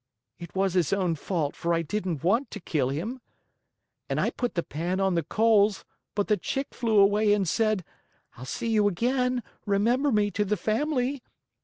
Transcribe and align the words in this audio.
It 0.39 0.55
was 0.55 0.73
his 0.73 0.91
own 0.93 1.13
fault, 1.13 1.55
for 1.55 1.75
I 1.75 1.83
didn't 1.83 2.23
want 2.23 2.49
to 2.49 2.59
kill 2.59 2.89
him. 2.89 3.21
And 4.09 4.19
I 4.19 4.31
put 4.31 4.55
the 4.55 4.63
pan 4.63 4.99
on 4.99 5.13
the 5.13 5.21
coals, 5.21 5.85
but 6.15 6.27
the 6.27 6.37
Chick 6.37 6.73
flew 6.73 6.97
away 6.97 7.33
and 7.33 7.47
said, 7.47 7.85
'I'll 8.35 8.45
see 8.45 8.69
you 8.69 8.87
again! 8.87 9.43
Remember 9.67 10.11
me 10.11 10.31
to 10.31 10.43
the 10.43 10.57
family. 10.57 11.21